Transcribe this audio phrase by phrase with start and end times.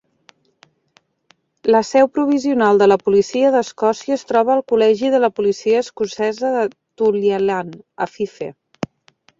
[1.75, 6.69] La seu provisional de la policia d'Escòcia es troba al Col·legi de Policia Escocesa de
[7.03, 7.75] Tulliallan,
[8.07, 8.53] a Fife.